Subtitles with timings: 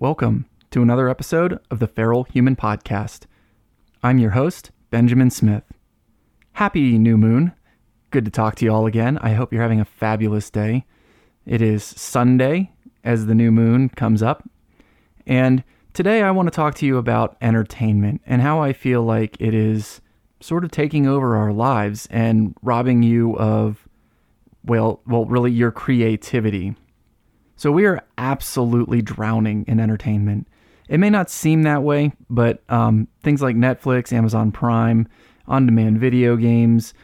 [0.00, 3.24] Welcome to another episode of the Feral Human Podcast.
[4.00, 5.64] I'm your host, Benjamin Smith.
[6.52, 7.50] Happy new moon.
[8.12, 9.18] Good to talk to you all again.
[9.18, 10.84] I hope you're having a fabulous day.
[11.46, 12.70] It is Sunday
[13.02, 14.48] as the new moon comes up.
[15.26, 15.64] And
[15.94, 19.52] today I want to talk to you about entertainment and how I feel like it
[19.52, 20.00] is
[20.38, 23.88] sort of taking over our lives and robbing you of,
[24.64, 26.76] well, well, really your creativity.
[27.58, 30.46] So we are absolutely drowning in entertainment.
[30.88, 35.08] It may not seem that way, but um, things like Netflix, Amazon Prime,
[35.48, 36.94] on demand video games,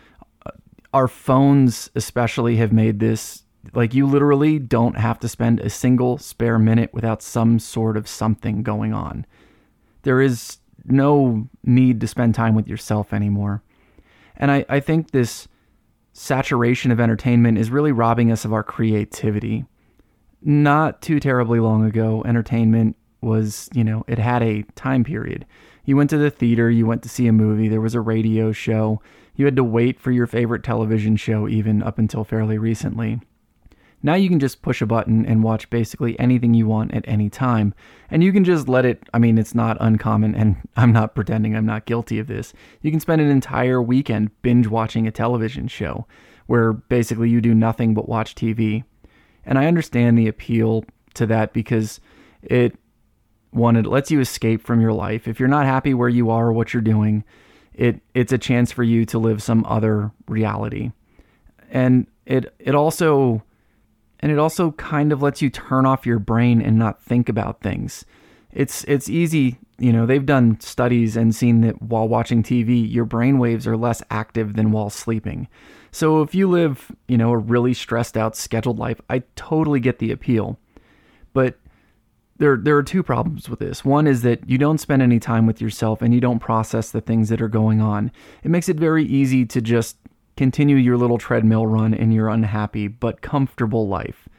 [0.47, 0.53] uh,
[0.93, 6.19] our phones especially have made this like you literally don't have to spend a single
[6.19, 9.27] spare minute without some sort of something going on.
[10.03, 13.65] There is no need to spend time with yourself anymore.
[14.37, 15.49] And I, I think this
[16.13, 19.65] saturation of entertainment is really robbing us of our creativity
[20.45, 25.47] not too terribly long ago, entertainment was, you know, it had a time period.
[25.85, 28.53] You went to the theater, you went to see a movie, there was a radio
[28.53, 29.01] show,
[29.37, 33.21] you had to wait for your favorite television show, even up until fairly recently.
[34.03, 37.31] Now you can just push a button and watch basically anything you want at any
[37.31, 37.73] time.
[38.11, 41.57] And you can just let it, I mean, it's not uncommon, and I'm not pretending
[41.57, 42.53] I'm not guilty of this.
[42.83, 46.07] You can spend an entire weekend binge watching a television show
[46.47, 48.85] where basically you do nothing but watch TV.
[49.47, 52.01] And I understand the appeal to that because
[52.43, 52.77] it
[53.51, 55.29] one it lets you escape from your life.
[55.29, 57.25] If you're not happy where you are or what you're doing,
[57.73, 60.93] it it's a chance for you to live some other reality.
[61.71, 63.43] And it it also
[64.21, 67.61] and it also kind of lets you turn off your brain and not think about
[67.61, 68.05] things.
[68.53, 73.05] It's it's easy, you know, they've done studies and seen that while watching TV, your
[73.05, 75.47] brain waves are less active than while sleeping.
[75.93, 79.99] So if you live, you know, a really stressed out scheduled life, I totally get
[79.99, 80.59] the appeal.
[81.35, 81.59] But
[82.39, 83.85] there there are two problems with this.
[83.85, 87.03] One is that you don't spend any time with yourself and you don't process the
[87.03, 88.11] things that are going on.
[88.43, 89.99] It makes it very easy to just
[90.39, 94.31] continue your little treadmill run in your unhappy but comfortable life.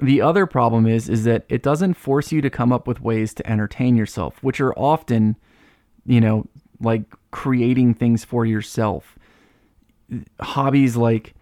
[0.00, 3.34] The other problem is is that it doesn't force you to come up with ways
[3.34, 5.36] to entertain yourself, which are often,
[6.06, 6.46] you know,
[6.80, 9.16] like creating things for yourself
[10.40, 11.34] hobbies like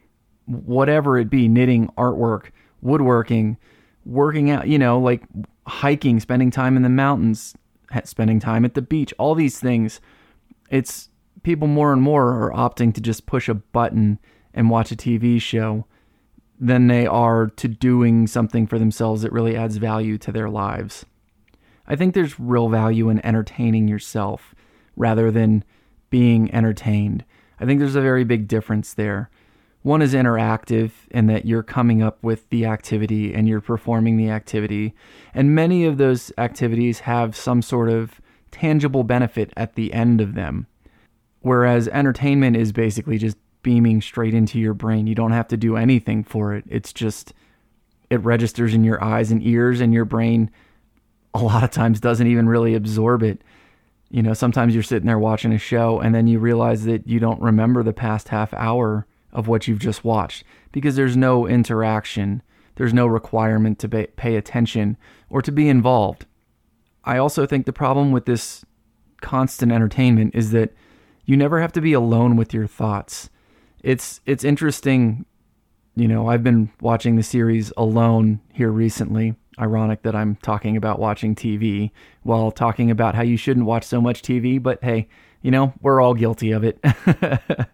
[0.47, 2.50] whatever it be knitting, artwork,
[2.83, 3.56] woodworking,
[4.05, 5.22] working out, you know, like
[5.67, 7.55] hiking, spending time in the mountains,
[8.05, 10.00] spending time at the beach, all these things.
[10.71, 11.09] It's
[11.43, 14.19] people more and more are opting to just push a button
[14.55, 15.87] and watch a TV show
[16.60, 21.06] than they are to doing something for themselves that really adds value to their lives.
[21.87, 24.54] I think there's real value in entertaining yourself
[24.94, 25.65] rather than
[26.10, 27.25] being entertained.
[27.59, 29.31] I think there's a very big difference there.
[29.82, 34.28] One is interactive in that you're coming up with the activity and you're performing the
[34.28, 34.94] activity.
[35.32, 38.20] And many of those activities have some sort of
[38.50, 40.66] tangible benefit at the end of them.
[41.41, 45.06] Whereas entertainment is basically just beaming straight into your brain.
[45.06, 46.65] You don't have to do anything for it.
[46.69, 47.32] It's just,
[48.09, 50.50] it registers in your eyes and ears, and your brain
[51.34, 53.43] a lot of times doesn't even really absorb it
[54.10, 57.20] you know, sometimes you're sitting there watching a show and then you realize that you
[57.20, 62.43] don't remember the past half hour of what you've just watched because there's no interaction.
[62.75, 64.97] There's no requirement to pay attention
[65.28, 66.26] or to be involved.
[67.04, 68.65] I also think the problem with this
[69.20, 70.75] constant entertainment is that
[71.25, 73.31] you never have to be alone with your thoughts.
[73.82, 75.24] It's it's interesting,
[75.96, 80.98] you know, I've been watching the series Alone here recently ironic that I'm talking about
[80.98, 81.90] watching TV
[82.22, 85.08] while talking about how you shouldn't watch so much TV, but hey,
[85.42, 86.82] you know, we're all guilty of it.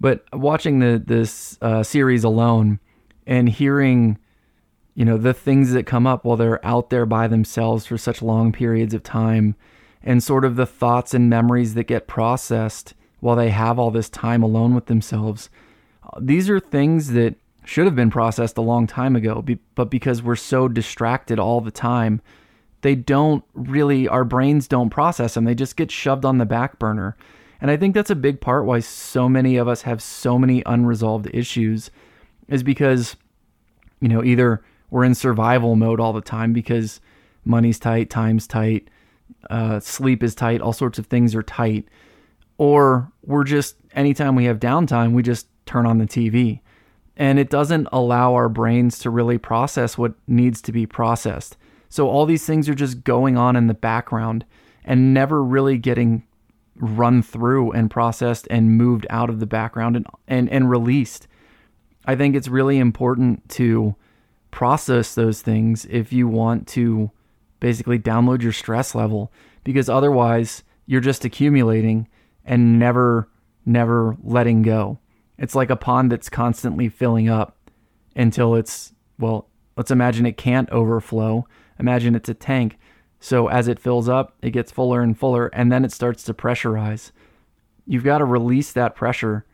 [0.00, 2.80] but watching the this uh, series alone
[3.26, 4.18] and hearing
[4.94, 8.22] you know the things that come up while they're out there by themselves for such
[8.22, 9.54] long periods of time
[10.02, 14.08] and sort of the thoughts and memories that get processed while they have all this
[14.08, 15.48] time alone with themselves
[16.18, 19.44] these are things that should have been processed a long time ago,
[19.74, 22.20] but because we're so distracted all the time,
[22.80, 25.44] they don't really, our brains don't process them.
[25.44, 27.16] They just get shoved on the back burner.
[27.60, 30.62] And I think that's a big part why so many of us have so many
[30.64, 31.90] unresolved issues
[32.48, 33.16] is because,
[34.00, 37.00] you know, either we're in survival mode all the time because
[37.44, 38.88] money's tight, time's tight,
[39.50, 41.86] uh, sleep is tight, all sorts of things are tight,
[42.60, 46.60] or we're just, anytime we have downtime, we just turn on the TV
[47.16, 51.56] and it doesn't allow our brains to really process what needs to be processed.
[51.88, 54.44] So all these things are just going on in the background
[54.84, 56.22] and never really getting
[56.76, 61.26] run through and processed and moved out of the background and, and, and released.
[62.04, 63.96] I think it's really important to
[64.50, 67.10] process those things if you want to
[67.58, 69.32] basically download your stress level
[69.64, 72.06] because otherwise you're just accumulating
[72.44, 73.28] and never,
[73.64, 74.98] never letting go.
[75.38, 77.56] It's like a pond that's constantly filling up
[78.14, 81.46] until it's, well, let's imagine it can't overflow.
[81.78, 82.78] Imagine it's a tank.
[83.20, 86.34] So as it fills up, it gets fuller and fuller, and then it starts to
[86.34, 87.12] pressurize.
[87.86, 89.44] You've got to release that pressure.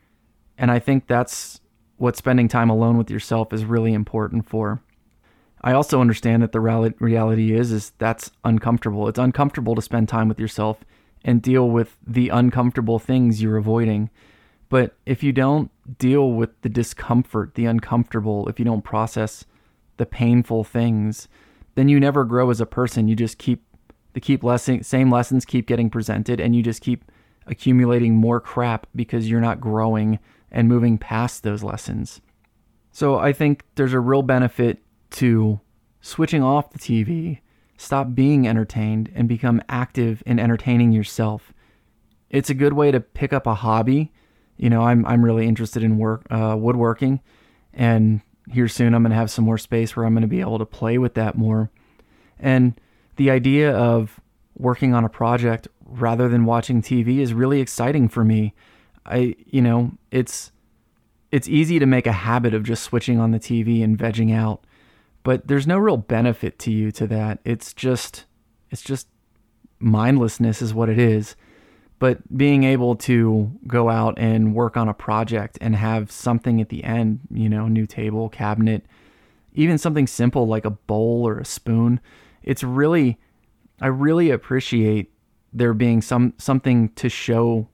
[0.57, 1.61] And I think that's
[1.97, 4.81] what spending time alone with yourself is really important for.
[5.61, 9.07] I also understand that the reality is is that's uncomfortable.
[9.07, 10.77] It's uncomfortable to spend time with yourself
[11.23, 14.09] and deal with the uncomfortable things you're avoiding.
[14.69, 19.45] But if you don't deal with the discomfort, the uncomfortable, if you don't process
[19.97, 21.27] the painful things,
[21.75, 23.07] then you never grow as a person.
[23.07, 23.63] You just keep
[24.13, 27.11] the keep lesson, same lessons keep getting presented and you just keep
[27.45, 30.19] accumulating more crap because you're not growing
[30.51, 32.21] and moving past those lessons.
[32.91, 34.79] So I think there's a real benefit
[35.11, 35.59] to
[36.01, 37.39] switching off the TV,
[37.77, 41.53] stop being entertained, and become active in entertaining yourself.
[42.29, 44.11] It's a good way to pick up a hobby.
[44.57, 47.21] You know, I'm I'm really interested in work uh, woodworking,
[47.73, 48.21] and
[48.51, 50.57] here soon I'm going to have some more space where I'm going to be able
[50.59, 51.69] to play with that more.
[52.39, 52.79] And
[53.17, 54.19] the idea of
[54.57, 58.53] working on a project rather than watching TV is really exciting for me.
[59.05, 60.51] I, you know, it's
[61.31, 64.63] it's easy to make a habit of just switching on the TV and vegging out
[65.23, 67.39] but there's no real benefit to you to that.
[67.43, 68.25] It's just
[68.69, 69.07] it's just
[69.79, 71.35] mindlessness is what it is.
[71.99, 76.69] But being able to go out and work on a project and have something at
[76.69, 78.85] the end, you know, new table, cabinet,
[79.53, 81.99] even something simple like a bowl or a spoon,
[82.43, 83.17] it's really
[83.81, 85.11] I really appreciate
[85.53, 87.67] there being some something to show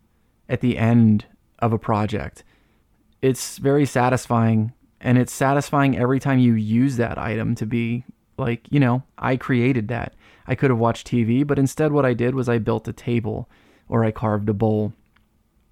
[0.50, 1.25] at the end
[1.60, 2.44] of a project.
[3.22, 8.05] It's very satisfying and it's satisfying every time you use that item to be
[8.38, 10.15] like, you know, I created that.
[10.47, 13.50] I could have watched TV, but instead what I did was I built a table
[13.89, 14.94] or I carved a bowl.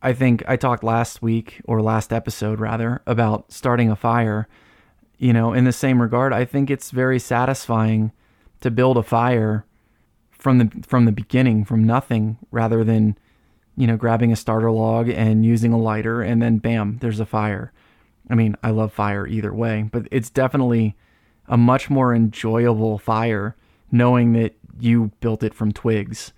[0.01, 4.48] I think I talked last week or last episode rather about starting a fire.
[5.18, 8.12] You know, in the same regard, I think it's very satisfying
[8.60, 9.66] to build a fire
[10.31, 13.18] from the from the beginning, from nothing, rather than
[13.77, 17.25] you know grabbing a starter log and using a lighter and then bam, there's a
[17.25, 17.72] fire.
[18.30, 20.96] I mean, I love fire either way, but it's definitely
[21.48, 23.56] a much more enjoyable fire
[23.92, 26.32] knowing that you built it from twigs.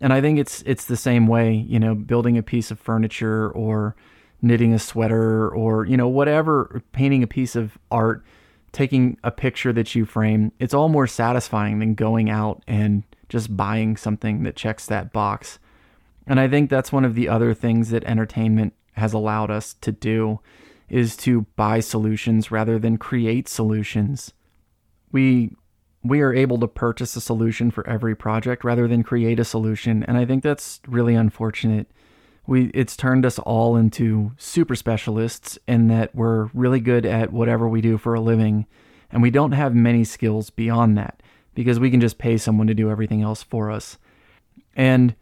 [0.00, 3.50] And I think it's it's the same way, you know, building a piece of furniture
[3.50, 3.94] or
[4.42, 8.24] knitting a sweater or, you know, whatever, painting a piece of art,
[8.72, 10.52] taking a picture that you frame.
[10.58, 15.58] It's all more satisfying than going out and just buying something that checks that box.
[16.26, 19.92] And I think that's one of the other things that entertainment has allowed us to
[19.92, 20.40] do
[20.88, 24.32] is to buy solutions rather than create solutions.
[25.12, 25.52] We
[26.04, 30.04] we are able to purchase a solution for every project rather than create a solution,
[30.04, 31.90] and I think that's really unfortunate.
[32.46, 37.68] We it's turned us all into super specialists in that we're really good at whatever
[37.68, 38.66] we do for a living,
[39.10, 41.22] and we don't have many skills beyond that
[41.54, 43.98] because we can just pay someone to do everything else for us.
[44.76, 45.16] And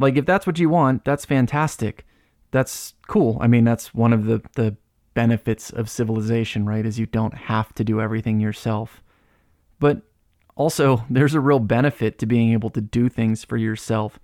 [0.00, 2.04] like if that's what you want, that's fantastic
[2.50, 3.38] that's cool.
[3.40, 4.76] I mean, that's one of the, the
[5.14, 6.84] benefits of civilization, right?
[6.84, 9.02] Is you don't have to do everything yourself.
[9.78, 10.02] But
[10.56, 14.18] also, there's a real benefit to being able to do things for yourself,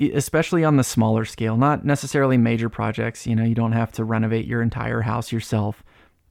[0.00, 3.26] especially on the smaller scale, not necessarily major projects.
[3.26, 5.82] You know, you don't have to renovate your entire house yourself.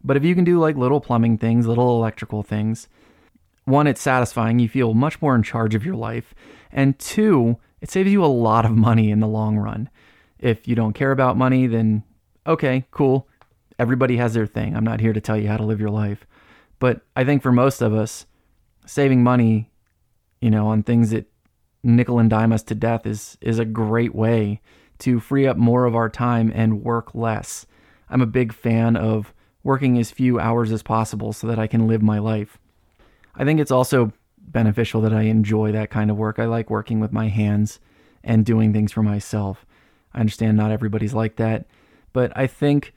[0.03, 2.87] But if you can do like little plumbing things, little electrical things,
[3.65, 4.59] one, it's satisfying.
[4.59, 6.33] You feel much more in charge of your life.
[6.71, 9.89] And two, it saves you a lot of money in the long run.
[10.41, 12.03] If you don't care about money, then
[12.45, 13.27] okay, cool.
[13.79, 14.75] Everybody has their thing.
[14.75, 16.25] I'm not here to tell you how to live your life.
[16.79, 18.25] But I think for most of us,
[18.85, 19.71] saving money,
[20.41, 21.31] you know, on things that
[21.83, 24.61] nickel and dime us to death is is a great way
[24.99, 27.65] to free up more of our time and work less.
[28.09, 29.33] I'm a big fan of
[29.63, 32.59] working as few hours as possible so that I can live my life.
[33.35, 36.39] I think it's also beneficial that I enjoy that kind of work.
[36.39, 37.79] I like working with my hands
[38.23, 39.65] and doing things for myself.
[40.13, 41.65] I understand not everybody's like that,
[42.13, 42.93] but I think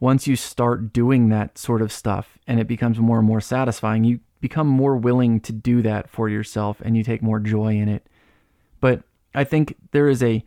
[0.00, 4.04] once you start doing that sort of stuff and it becomes more and more satisfying,
[4.04, 7.88] you become more willing to do that for yourself and you take more joy in
[7.88, 8.06] it.
[8.80, 9.02] But
[9.34, 10.44] I think there is a,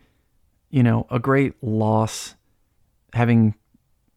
[0.70, 2.36] you know, a great loss
[3.14, 3.56] having,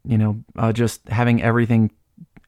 [0.03, 1.91] you know, uh, just having everything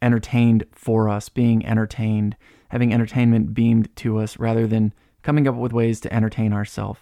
[0.02, 2.36] entertained for us, being entertained,
[2.70, 7.00] having entertainment beamed to us rather than coming up with ways to entertain ourselves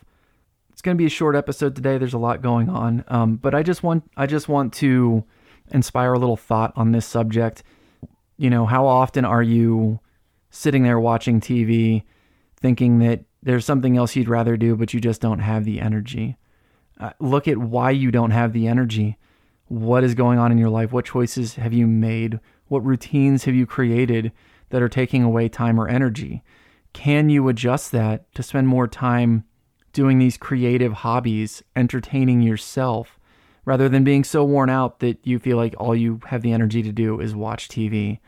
[0.82, 2.00] it's going to be a short episode today.
[2.00, 5.24] There's a lot going on, um, but I just want I just want to
[5.70, 7.62] inspire a little thought on this subject.
[8.36, 10.00] You know, how often are you
[10.50, 12.02] sitting there watching TV,
[12.60, 16.36] thinking that there's something else you'd rather do, but you just don't have the energy.
[17.00, 19.20] Uh, look at why you don't have the energy.
[19.68, 20.92] What is going on in your life?
[20.92, 22.40] What choices have you made?
[22.70, 24.32] What routines have you created
[24.72, 26.42] that are taking away time or energy?
[26.92, 29.44] Can you adjust that to spend more time
[29.94, 33.20] doing these creative hobbies, entertaining yourself,
[33.66, 36.82] rather than being so worn out that you feel like all you have the energy
[36.84, 38.20] to do is watch TV?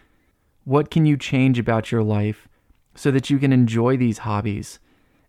[0.65, 2.47] What can you change about your life
[2.95, 4.79] so that you can enjoy these hobbies?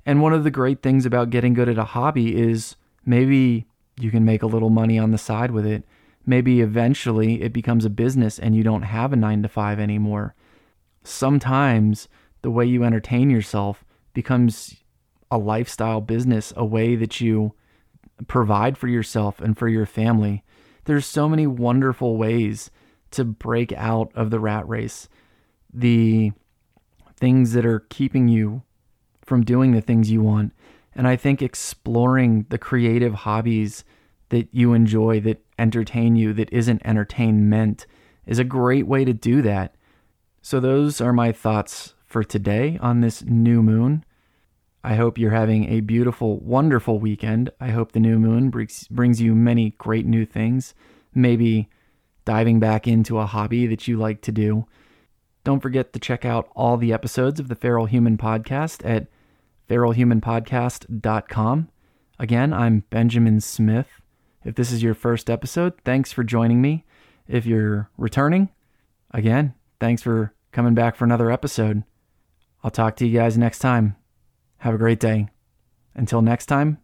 [0.07, 2.77] And one of the great things about getting good at a hobby is
[3.07, 3.67] maybe
[3.99, 5.85] you can make a little money on the side with it.
[6.27, 10.35] Maybe eventually it becomes a business and you don't have a nine to five anymore.
[11.03, 12.09] Sometimes
[12.43, 14.77] the way you entertain yourself becomes
[15.35, 17.53] a lifestyle business, a way that you
[18.29, 20.45] provide for yourself and for your family.
[20.85, 22.71] There's so many wonderful ways
[23.11, 25.09] to break out of the rat race.
[25.73, 26.31] The
[27.17, 28.63] things that are keeping you
[29.23, 30.53] from doing the things you want.
[30.95, 33.83] And I think exploring the creative hobbies
[34.29, 37.87] that you enjoy, that entertain you, that isn't entertainment,
[38.25, 39.75] is a great way to do that.
[40.43, 44.05] So, those are my thoughts for today on this new moon.
[44.85, 47.49] I hope you're having a beautiful, wonderful weekend.
[47.59, 50.75] I hope the new moon brings, brings you many great new things.
[51.15, 51.71] Maybe
[52.27, 54.67] diving back into a hobby that you like to do.
[55.43, 59.07] Don't forget to check out all the episodes of the Feral Human Podcast at
[59.71, 61.69] feralhumanpodcast.com.
[62.19, 63.89] Again, I'm Benjamin Smith.
[64.45, 66.85] If this is your first episode, thanks for joining me.
[67.27, 68.51] If you're returning,
[69.13, 71.85] again, thanks for coming back for another episode.
[72.63, 73.97] I'll talk to you guys next time.
[74.65, 75.29] Have a great day.
[75.95, 76.79] Until next time,